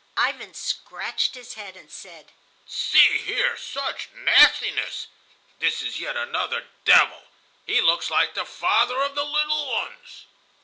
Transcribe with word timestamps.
Ivan 0.17 0.55
scratched 0.55 1.35
his 1.35 1.53
head 1.53 1.77
and 1.77 1.91
said: 1.91 2.31
"See 2.65 3.19
here; 3.19 3.55
such 3.55 4.09
nastiness! 4.15 5.05
This 5.59 5.83
is 5.83 5.99
yet 5.99 6.17
another 6.17 6.65
devil. 6.85 7.25
He 7.67 7.81
looks 7.81 8.09
like 8.09 8.33
the 8.33 8.43
father 8.45 8.99
of 9.03 9.13
the 9.13 9.23
little 9.25 9.71
ones." 9.73 10.25